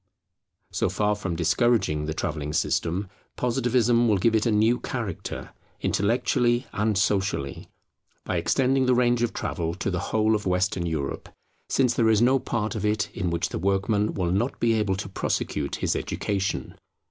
[0.71, 6.65] So far from discouraging the travelling system, Positivism will give it a new character, intellectually
[6.73, 7.69] and socially,
[8.25, 11.29] by extending the range of travel to the whole of Western Europe,
[11.69, 14.95] since there is no part of it in which the workman will not be able
[14.95, 16.73] to prosecute his education.